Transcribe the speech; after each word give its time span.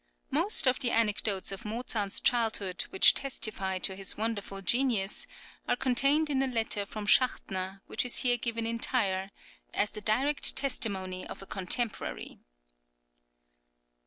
Most 0.31 0.65
of 0.65 0.79
the 0.79 0.89
anecdotes 0.89 1.51
of 1.51 1.63
Mozart's 1.63 2.19
childhood 2.19 2.85
which 2.89 3.13
testify 3.13 3.77
to 3.77 3.95
his 3.95 4.17
wonderful 4.17 4.63
genius, 4.63 5.27
are 5.67 5.75
contained 5.75 6.27
in 6.27 6.41
a 6.41 6.47
letter 6.47 6.87
from 6.87 7.05
{SCHACHTNER.} 7.05 7.81
(21) 7.81 7.81
Schachtner, 7.81 7.81
which 7.85 8.03
is 8.03 8.17
here 8.21 8.37
given 8.37 8.65
entire, 8.65 9.29
as 9.75 9.91
the 9.91 10.01
direct 10.01 10.55
testimony 10.55 11.27
of 11.27 11.43
a 11.43 11.45
contemporary. 11.45 12.39